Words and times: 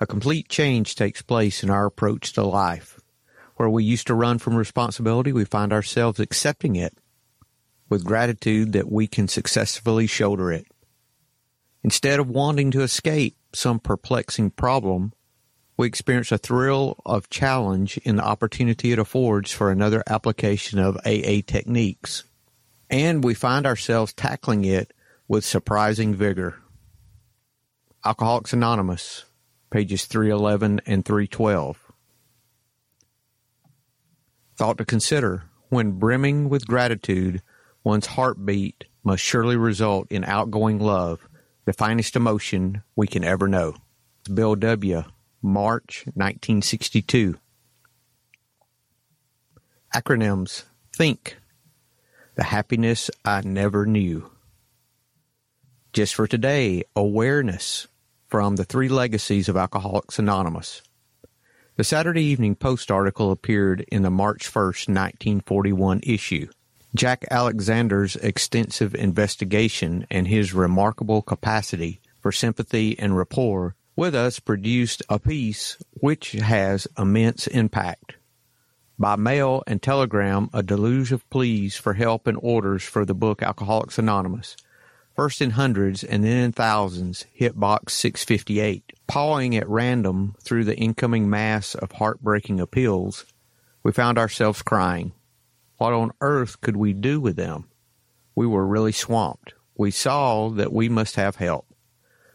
A 0.00 0.06
complete 0.06 0.48
change 0.48 0.96
takes 0.96 1.22
place 1.22 1.62
in 1.62 1.70
our 1.70 1.86
approach 1.86 2.32
to 2.32 2.42
life. 2.42 3.00
Where 3.56 3.70
we 3.70 3.84
used 3.84 4.08
to 4.08 4.14
run 4.14 4.38
from 4.38 4.56
responsibility, 4.56 5.32
we 5.32 5.44
find 5.44 5.72
ourselves 5.72 6.18
accepting 6.18 6.74
it 6.74 6.98
with 7.88 8.04
gratitude 8.04 8.72
that 8.72 8.90
we 8.90 9.06
can 9.06 9.28
successfully 9.28 10.06
shoulder 10.06 10.50
it. 10.50 10.66
Instead 11.84 12.18
of 12.18 12.28
wanting 12.28 12.70
to 12.72 12.80
escape 12.80 13.36
some 13.52 13.78
perplexing 13.78 14.50
problem, 14.50 15.12
we 15.76 15.86
experience 15.86 16.32
a 16.32 16.38
thrill 16.38 17.00
of 17.04 17.30
challenge 17.30 17.98
in 17.98 18.16
the 18.16 18.24
opportunity 18.24 18.92
it 18.92 18.98
affords 18.98 19.52
for 19.52 19.70
another 19.70 20.02
application 20.08 20.78
of 20.78 20.96
AA 21.06 21.42
techniques. 21.46 22.24
And 22.90 23.22
we 23.22 23.34
find 23.34 23.66
ourselves 23.66 24.12
tackling 24.12 24.64
it 24.64 24.92
with 25.28 25.44
surprising 25.44 26.14
vigor. 26.14 26.60
Alcoholics 28.04 28.52
Anonymous, 28.52 29.24
pages 29.74 30.04
311 30.04 30.82
and 30.86 31.04
312. 31.04 31.90
Thought 34.54 34.78
to 34.78 34.84
consider 34.84 35.50
when 35.68 35.98
brimming 35.98 36.48
with 36.48 36.68
gratitude, 36.68 37.42
one's 37.82 38.06
heartbeat 38.06 38.84
must 39.02 39.24
surely 39.24 39.56
result 39.56 40.06
in 40.12 40.22
outgoing 40.22 40.78
love, 40.78 41.26
the 41.64 41.72
finest 41.72 42.14
emotion 42.14 42.84
we 42.94 43.08
can 43.08 43.24
ever 43.24 43.48
know. 43.48 43.74
Bill 44.32 44.54
W., 44.54 45.02
March 45.42 46.04
1962. 46.14 47.36
Acronyms 49.92 50.62
Think, 50.94 51.36
the 52.36 52.44
happiness 52.44 53.10
I 53.24 53.40
never 53.40 53.86
knew. 53.86 54.30
Just 55.92 56.14
for 56.14 56.28
today, 56.28 56.84
awareness 56.94 57.88
from 58.34 58.56
the 58.56 58.64
three 58.64 58.88
legacies 58.88 59.48
of 59.48 59.56
Alcoholics 59.56 60.18
Anonymous. 60.18 60.82
The 61.76 61.84
Saturday 61.84 62.24
Evening 62.24 62.56
Post 62.56 62.90
article 62.90 63.30
appeared 63.30 63.84
in 63.92 64.02
the 64.02 64.10
March 64.10 64.52
1st, 64.52 64.88
1941 64.88 66.00
issue. 66.02 66.48
Jack 66.96 67.24
Alexander's 67.30 68.16
extensive 68.16 68.92
investigation 68.96 70.04
and 70.10 70.26
his 70.26 70.52
remarkable 70.52 71.22
capacity 71.22 72.00
for 72.18 72.32
sympathy 72.32 72.98
and 72.98 73.16
rapport 73.16 73.76
with 73.94 74.16
us 74.16 74.40
produced 74.40 75.00
a 75.08 75.20
piece 75.20 75.76
which 75.92 76.32
has 76.32 76.88
immense 76.98 77.46
impact. 77.46 78.16
By 78.98 79.14
mail 79.14 79.62
and 79.68 79.80
telegram, 79.80 80.50
a 80.52 80.64
deluge 80.64 81.12
of 81.12 81.30
pleas 81.30 81.76
for 81.76 81.94
help 81.94 82.26
and 82.26 82.38
orders 82.42 82.82
for 82.82 83.04
the 83.04 83.14
book 83.14 83.44
Alcoholics 83.44 83.96
Anonymous. 83.96 84.56
First 85.14 85.40
in 85.40 85.50
hundreds 85.50 86.02
and 86.02 86.24
then 86.24 86.36
in 86.38 86.50
thousands, 86.50 87.24
hit 87.32 87.58
box 87.58 87.94
658. 87.94 88.94
Pawing 89.06 89.56
at 89.56 89.68
random 89.68 90.34
through 90.42 90.64
the 90.64 90.76
incoming 90.76 91.30
mass 91.30 91.76
of 91.76 91.92
heartbreaking 91.92 92.58
appeals, 92.58 93.24
we 93.84 93.92
found 93.92 94.18
ourselves 94.18 94.62
crying. 94.62 95.12
What 95.76 95.92
on 95.92 96.10
earth 96.20 96.60
could 96.60 96.76
we 96.76 96.92
do 96.92 97.20
with 97.20 97.36
them? 97.36 97.68
We 98.34 98.46
were 98.46 98.66
really 98.66 98.90
swamped. 98.90 99.54
We 99.76 99.92
saw 99.92 100.48
that 100.50 100.72
we 100.72 100.88
must 100.88 101.14
have 101.14 101.36
help. 101.36 101.66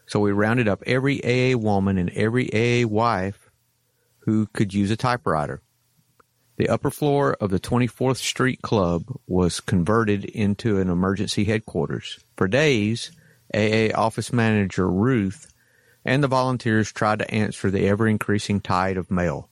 So 0.06 0.18
we 0.18 0.32
rounded 0.32 0.66
up 0.66 0.82
every 0.86 1.22
AA 1.22 1.58
woman 1.58 1.98
and 1.98 2.10
every 2.10 2.48
AA 2.52 2.88
wife 2.88 3.50
who 4.20 4.46
could 4.54 4.72
use 4.72 4.90
a 4.90 4.96
typewriter. 4.96 5.60
The 6.60 6.68
upper 6.68 6.90
floor 6.90 7.38
of 7.40 7.48
the 7.48 7.58
24th 7.58 8.18
Street 8.18 8.60
Club 8.60 9.04
was 9.26 9.60
converted 9.60 10.26
into 10.26 10.78
an 10.78 10.90
emergency 10.90 11.44
headquarters. 11.44 12.22
For 12.36 12.48
days, 12.48 13.12
AA 13.54 13.88
office 13.94 14.30
manager 14.30 14.86
Ruth 14.86 15.50
and 16.04 16.22
the 16.22 16.28
volunteers 16.28 16.92
tried 16.92 17.20
to 17.20 17.30
answer 17.30 17.70
the 17.70 17.88
ever 17.88 18.06
increasing 18.06 18.60
tide 18.60 18.98
of 18.98 19.10
mail. 19.10 19.48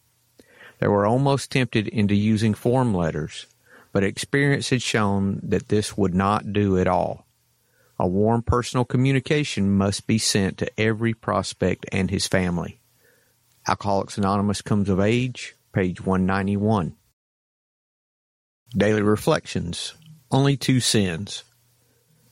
They 0.80 0.86
were 0.86 1.06
almost 1.06 1.50
tempted 1.50 1.88
into 1.88 2.14
using 2.14 2.52
form 2.52 2.92
letters, 2.92 3.46
but 3.90 4.04
experience 4.04 4.68
had 4.68 4.82
shown 4.82 5.40
that 5.44 5.70
this 5.70 5.96
would 5.96 6.14
not 6.14 6.52
do 6.52 6.76
at 6.76 6.86
all. 6.86 7.26
A 7.98 8.06
warm 8.06 8.42
personal 8.42 8.84
communication 8.84 9.70
must 9.70 10.06
be 10.06 10.18
sent 10.18 10.58
to 10.58 10.78
every 10.78 11.14
prospect 11.14 11.86
and 11.90 12.10
his 12.10 12.26
family. 12.26 12.80
Alcoholics 13.66 14.18
Anonymous 14.18 14.60
comes 14.60 14.90
of 14.90 15.00
age, 15.00 15.54
page 15.72 16.02
191. 16.04 16.96
Daily 18.76 19.00
Reflections 19.00 19.94
Only 20.30 20.54
two 20.58 20.78
sins. 20.80 21.42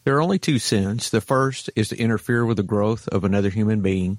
There 0.04 0.14
are 0.16 0.20
only 0.20 0.38
two 0.38 0.58
sins. 0.58 1.08
The 1.08 1.22
first 1.22 1.70
is 1.74 1.88
to 1.88 1.98
interfere 1.98 2.44
with 2.44 2.58
the 2.58 2.62
growth 2.62 3.08
of 3.08 3.24
another 3.24 3.48
human 3.48 3.80
being, 3.80 4.19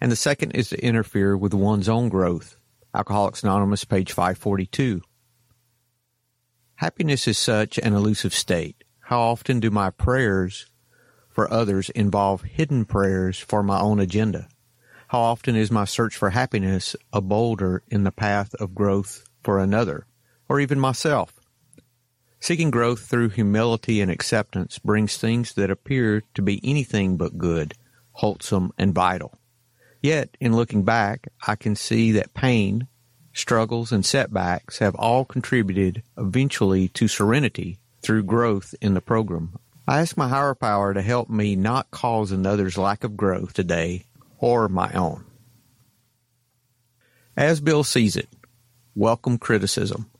and 0.00 0.12
the 0.12 0.16
second 0.16 0.52
is 0.52 0.68
to 0.68 0.80
interfere 0.80 1.36
with 1.36 1.52
one's 1.52 1.88
own 1.88 2.10
growth. 2.10 2.56
Alcoholics 2.94 3.42
Anonymous, 3.42 3.84
page 3.84 4.12
542. 4.12 5.02
Happiness 6.76 7.26
is 7.26 7.36
such 7.36 7.76
an 7.78 7.92
elusive 7.92 8.32
state. 8.32 8.84
How 9.00 9.20
often 9.20 9.58
do 9.58 9.72
my 9.72 9.90
prayers 9.90 10.66
for 11.28 11.52
others 11.52 11.90
involve 11.90 12.42
hidden 12.42 12.84
prayers 12.84 13.36
for 13.36 13.64
my 13.64 13.80
own 13.80 13.98
agenda? 13.98 14.48
How 15.08 15.18
often 15.18 15.56
is 15.56 15.72
my 15.72 15.86
search 15.86 16.16
for 16.16 16.30
happiness 16.30 16.94
a 17.12 17.20
boulder 17.20 17.82
in 17.88 18.04
the 18.04 18.12
path 18.12 18.54
of 18.54 18.76
growth 18.76 19.24
for 19.42 19.58
another, 19.58 20.06
or 20.48 20.60
even 20.60 20.78
myself? 20.78 21.37
Seeking 22.40 22.70
growth 22.70 23.00
through 23.00 23.30
humility 23.30 24.00
and 24.00 24.10
acceptance 24.10 24.78
brings 24.78 25.16
things 25.16 25.54
that 25.54 25.70
appear 25.70 26.22
to 26.34 26.42
be 26.42 26.60
anything 26.62 27.16
but 27.16 27.36
good, 27.36 27.74
wholesome, 28.12 28.72
and 28.78 28.94
vital. 28.94 29.34
Yet, 30.00 30.36
in 30.40 30.54
looking 30.54 30.84
back, 30.84 31.28
I 31.46 31.56
can 31.56 31.74
see 31.74 32.12
that 32.12 32.34
pain, 32.34 32.86
struggles, 33.32 33.90
and 33.90 34.06
setbacks 34.06 34.78
have 34.78 34.94
all 34.94 35.24
contributed 35.24 36.04
eventually 36.16 36.88
to 36.90 37.08
serenity 37.08 37.78
through 38.02 38.22
growth 38.22 38.74
in 38.80 38.94
the 38.94 39.00
program. 39.00 39.58
I 39.88 40.00
ask 40.00 40.16
my 40.16 40.28
higher 40.28 40.54
power 40.54 40.94
to 40.94 41.02
help 41.02 41.28
me 41.28 41.56
not 41.56 41.90
cause 41.90 42.30
another's 42.30 42.78
lack 42.78 43.02
of 43.02 43.16
growth 43.16 43.52
today 43.52 44.04
or 44.38 44.68
my 44.68 44.92
own. 44.92 45.24
As 47.36 47.60
Bill 47.60 47.82
sees 47.82 48.16
it, 48.16 48.28
welcome 48.94 49.38
criticism. 49.38 50.10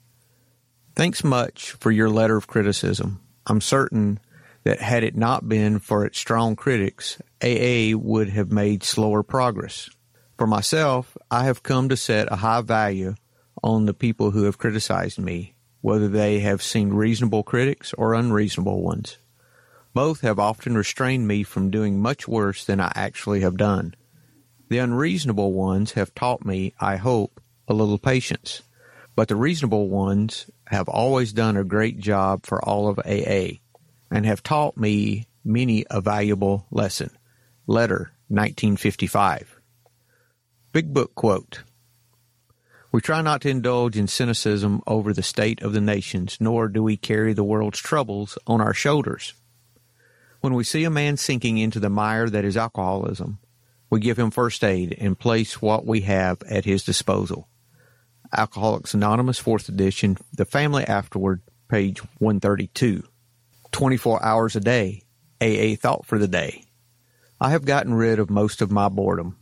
Thanks 0.98 1.22
much 1.22 1.70
for 1.78 1.92
your 1.92 2.10
letter 2.10 2.36
of 2.36 2.48
criticism. 2.48 3.20
I'm 3.46 3.60
certain 3.60 4.18
that 4.64 4.80
had 4.80 5.04
it 5.04 5.16
not 5.16 5.48
been 5.48 5.78
for 5.78 6.04
its 6.04 6.18
strong 6.18 6.56
critics, 6.56 7.22
AA 7.40 7.96
would 7.96 8.30
have 8.30 8.50
made 8.50 8.82
slower 8.82 9.22
progress. 9.22 9.88
For 10.36 10.48
myself, 10.48 11.16
I 11.30 11.44
have 11.44 11.62
come 11.62 11.88
to 11.88 11.96
set 11.96 12.32
a 12.32 12.36
high 12.42 12.62
value 12.62 13.14
on 13.62 13.86
the 13.86 13.94
people 13.94 14.32
who 14.32 14.42
have 14.42 14.58
criticized 14.58 15.20
me, 15.20 15.54
whether 15.82 16.08
they 16.08 16.40
have 16.40 16.64
seemed 16.64 16.94
reasonable 16.94 17.44
critics 17.44 17.94
or 17.94 18.14
unreasonable 18.14 18.82
ones. 18.82 19.18
Both 19.94 20.22
have 20.22 20.40
often 20.40 20.76
restrained 20.76 21.28
me 21.28 21.44
from 21.44 21.70
doing 21.70 22.02
much 22.02 22.26
worse 22.26 22.64
than 22.64 22.80
I 22.80 22.90
actually 22.96 23.42
have 23.42 23.56
done. 23.56 23.94
The 24.68 24.78
unreasonable 24.78 25.52
ones 25.52 25.92
have 25.92 26.12
taught 26.16 26.44
me, 26.44 26.74
I 26.80 26.96
hope, 26.96 27.40
a 27.68 27.72
little 27.72 27.98
patience, 27.98 28.62
but 29.18 29.26
the 29.26 29.34
reasonable 29.34 29.88
ones 29.88 30.48
have 30.68 30.88
always 30.88 31.32
done 31.32 31.56
a 31.56 31.64
great 31.64 31.98
job 31.98 32.44
for 32.44 32.62
all 32.64 32.88
of 32.88 32.98
AA 33.00 33.58
and 34.10 34.26
have 34.26 34.42
taught 34.42 34.76
me 34.76 35.26
many 35.44 35.84
a 35.90 36.00
valuable 36.00 36.66
lesson. 36.70 37.10
Letter 37.66 38.12
1955. 38.28 39.60
Big 40.72 40.92
Book 40.92 41.14
Quote 41.14 41.62
We 42.92 43.00
try 43.00 43.22
not 43.22 43.40
to 43.42 43.48
indulge 43.48 43.96
in 43.96 44.06
cynicism 44.06 44.82
over 44.86 45.12
the 45.12 45.22
state 45.22 45.62
of 45.62 45.72
the 45.72 45.80
nations, 45.80 46.36
nor 46.40 46.68
do 46.68 46.82
we 46.82 46.96
carry 46.96 47.32
the 47.32 47.44
world's 47.44 47.78
troubles 47.78 48.38
on 48.46 48.60
our 48.60 48.74
shoulders. 48.74 49.34
When 50.40 50.54
we 50.54 50.64
see 50.64 50.84
a 50.84 50.90
man 50.90 51.16
sinking 51.16 51.58
into 51.58 51.80
the 51.80 51.90
mire 51.90 52.28
that 52.30 52.44
is 52.44 52.56
alcoholism, 52.56 53.38
we 53.90 54.00
give 54.00 54.18
him 54.18 54.30
first 54.30 54.62
aid 54.62 54.96
and 55.00 55.18
place 55.18 55.62
what 55.62 55.86
we 55.86 56.02
have 56.02 56.42
at 56.42 56.64
his 56.64 56.84
disposal. 56.84 57.48
Alcoholics 58.36 58.94
Anonymous, 58.94 59.40
4th 59.40 59.68
edition, 59.68 60.16
The 60.32 60.44
Family 60.44 60.84
Afterward, 60.84 61.40
page 61.68 62.00
132. 62.18 63.02
24 63.72 64.24
hours 64.24 64.56
a 64.56 64.60
day, 64.60 65.02
AA 65.40 65.76
thought 65.76 66.06
for 66.06 66.18
the 66.18 66.28
day. 66.28 66.64
I 67.40 67.50
have 67.50 67.64
gotten 67.64 67.94
rid 67.94 68.18
of 68.18 68.30
most 68.30 68.60
of 68.60 68.70
my 68.70 68.88
boredom. 68.88 69.38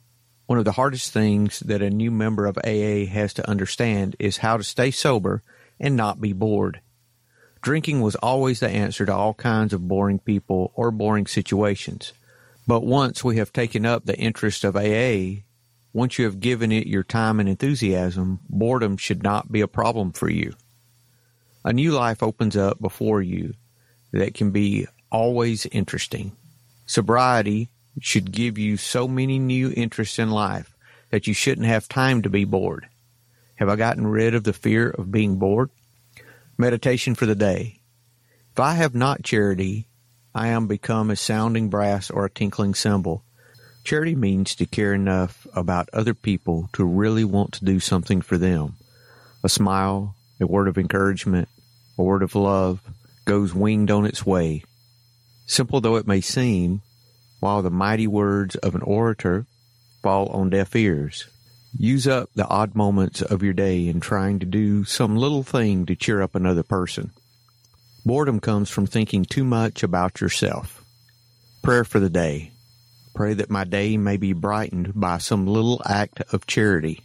One 0.46 0.58
of 0.58 0.64
the 0.64 0.72
hardest 0.72 1.12
things 1.12 1.60
that 1.60 1.82
a 1.82 1.90
new 1.90 2.10
member 2.10 2.46
of 2.46 2.58
AA 2.58 3.06
has 3.06 3.34
to 3.34 3.48
understand 3.48 4.14
is 4.18 4.38
how 4.38 4.56
to 4.56 4.62
stay 4.62 4.90
sober 4.90 5.42
and 5.80 5.96
not 5.96 6.20
be 6.20 6.32
bored. 6.32 6.80
Drinking 7.62 8.00
was 8.00 8.14
always 8.16 8.60
the 8.60 8.68
answer 8.68 9.06
to 9.06 9.14
all 9.14 9.34
kinds 9.34 9.72
of 9.72 9.88
boring 9.88 10.20
people 10.20 10.72
or 10.74 10.90
boring 10.90 11.26
situations. 11.26 12.12
But 12.66 12.84
once 12.84 13.24
we 13.24 13.38
have 13.38 13.52
taken 13.52 13.86
up 13.86 14.04
the 14.04 14.18
interest 14.18 14.62
of 14.62 14.76
AA, 14.76 15.42
once 15.96 16.18
you 16.18 16.26
have 16.26 16.40
given 16.40 16.70
it 16.70 16.86
your 16.86 17.02
time 17.02 17.40
and 17.40 17.48
enthusiasm, 17.48 18.38
boredom 18.50 18.98
should 18.98 19.22
not 19.22 19.50
be 19.50 19.62
a 19.62 19.66
problem 19.66 20.12
for 20.12 20.28
you. 20.28 20.52
A 21.64 21.72
new 21.72 21.90
life 21.90 22.22
opens 22.22 22.54
up 22.54 22.78
before 22.78 23.22
you 23.22 23.54
that 24.12 24.34
can 24.34 24.50
be 24.50 24.86
always 25.10 25.64
interesting. 25.64 26.32
Sobriety 26.84 27.70
should 27.98 28.30
give 28.30 28.58
you 28.58 28.76
so 28.76 29.08
many 29.08 29.38
new 29.38 29.72
interests 29.74 30.18
in 30.18 30.28
life 30.30 30.76
that 31.08 31.26
you 31.26 31.32
shouldn't 31.32 31.66
have 31.66 31.88
time 31.88 32.20
to 32.20 32.28
be 32.28 32.44
bored. 32.44 32.86
Have 33.54 33.70
I 33.70 33.76
gotten 33.76 34.06
rid 34.06 34.34
of 34.34 34.44
the 34.44 34.52
fear 34.52 34.90
of 34.90 35.10
being 35.10 35.38
bored? 35.38 35.70
Meditation 36.58 37.14
for 37.14 37.24
the 37.24 37.34
day. 37.34 37.80
If 38.52 38.60
I 38.60 38.74
have 38.74 38.94
not 38.94 39.22
charity, 39.22 39.88
I 40.34 40.48
am 40.48 40.66
become 40.66 41.10
a 41.10 41.16
sounding 41.16 41.70
brass 41.70 42.10
or 42.10 42.26
a 42.26 42.30
tinkling 42.30 42.74
cymbal. 42.74 43.24
Charity 43.86 44.16
means 44.16 44.56
to 44.56 44.66
care 44.66 44.92
enough 44.94 45.46
about 45.54 45.88
other 45.92 46.12
people 46.12 46.68
to 46.72 46.84
really 46.84 47.22
want 47.22 47.52
to 47.52 47.64
do 47.64 47.78
something 47.78 48.20
for 48.20 48.36
them. 48.36 48.74
A 49.44 49.48
smile, 49.48 50.16
a 50.40 50.46
word 50.48 50.66
of 50.66 50.76
encouragement, 50.76 51.48
a 51.96 52.02
word 52.02 52.24
of 52.24 52.34
love 52.34 52.80
goes 53.26 53.54
winged 53.54 53.92
on 53.92 54.04
its 54.04 54.26
way. 54.26 54.64
Simple 55.46 55.80
though 55.80 55.94
it 55.94 56.06
may 56.08 56.20
seem, 56.20 56.82
while 57.38 57.62
the 57.62 57.70
mighty 57.70 58.08
words 58.08 58.56
of 58.56 58.74
an 58.74 58.82
orator 58.82 59.46
fall 60.02 60.26
on 60.30 60.50
deaf 60.50 60.74
ears. 60.74 61.28
Use 61.78 62.08
up 62.08 62.28
the 62.34 62.48
odd 62.48 62.74
moments 62.74 63.22
of 63.22 63.44
your 63.44 63.52
day 63.52 63.86
in 63.86 64.00
trying 64.00 64.40
to 64.40 64.46
do 64.46 64.82
some 64.82 65.14
little 65.14 65.44
thing 65.44 65.86
to 65.86 65.94
cheer 65.94 66.22
up 66.22 66.34
another 66.34 66.64
person. 66.64 67.12
Boredom 68.04 68.40
comes 68.40 68.68
from 68.68 68.86
thinking 68.86 69.24
too 69.24 69.44
much 69.44 69.84
about 69.84 70.20
yourself. 70.20 70.84
Prayer 71.62 71.84
for 71.84 72.00
the 72.00 72.10
day. 72.10 72.50
Pray 73.16 73.32
that 73.32 73.48
my 73.48 73.64
day 73.64 73.96
may 73.96 74.18
be 74.18 74.34
brightened 74.34 74.92
by 74.94 75.16
some 75.16 75.46
little 75.46 75.80
act 75.86 76.20
of 76.34 76.46
charity. 76.46 77.00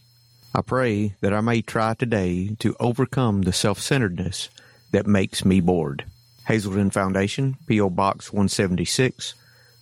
I 0.53 0.59
pray 0.59 1.15
that 1.21 1.33
I 1.33 1.39
may 1.39 1.61
try 1.61 1.93
today 1.93 2.53
to 2.59 2.75
overcome 2.81 3.43
the 3.43 3.53
self-centeredness 3.53 4.49
that 4.91 5.07
makes 5.07 5.45
me 5.45 5.61
bored. 5.61 6.03
Hazelden 6.47 6.89
Foundation, 6.89 7.55
P.O. 7.65 7.91
Box 7.91 8.33
176, 8.33 9.35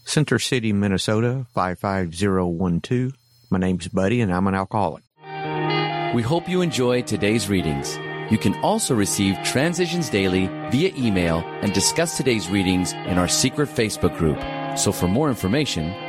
Center 0.06 0.38
City, 0.38 0.72
Minnesota 0.72 1.48
55012. 1.56 3.14
My 3.50 3.58
name's 3.58 3.88
Buddy 3.88 4.22
and 4.22 4.32
I'm 4.32 4.46
an 4.46 4.54
alcoholic. 4.54 5.04
We 6.14 6.22
hope 6.22 6.48
you 6.48 6.62
enjoy 6.62 7.02
today's 7.02 7.50
readings. 7.50 7.98
You 8.30 8.38
can 8.38 8.54
also 8.64 8.94
receive 8.94 9.36
Transitions 9.44 10.12
Daily 10.12 10.46
via 10.70 10.94
email 10.96 11.40
and 11.64 11.74
discuss 11.74 12.18
today's 12.18 12.50
readings 12.50 12.94
in 12.94 13.18
our 13.18 13.28
secret 13.28 13.68
Facebook 13.68 14.16
group. 14.20 14.38
So 14.78 14.92
for 14.92 15.08
more 15.08 15.30
information, 15.30 15.92